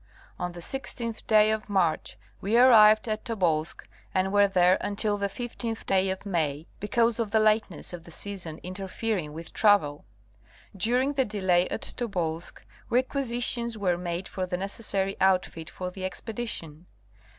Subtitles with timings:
[0.39, 5.27] On the 16th day of March we arrived at Tobolsk and were there until the
[5.27, 10.03] 15th day of May because of the lateness of the season interfering with travel.
[10.75, 16.87] During the delay at Tobolsk requisitions were made for the necessary outfit for the expedition.